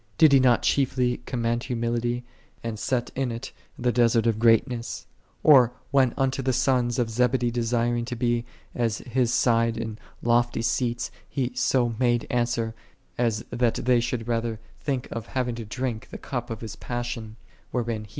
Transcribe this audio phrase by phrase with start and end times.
[0.17, 2.23] "10 Did He not chiefly commend humility,
[2.63, 5.05] and set in it the desert of greatness?
[5.43, 8.43] Or when unto the sons of Zebedee desiring to be
[8.73, 12.73] at His side in lofty seats He so made answer,"
[13.19, 17.35] as that they should rather think of having to drink the Cup of His Passion,
[17.35, 18.01] wherein He assuredly as not coming unto Him.
[18.05, 18.09] Whence